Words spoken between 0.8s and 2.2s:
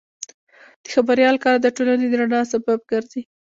د خبریال کار د ټولنې د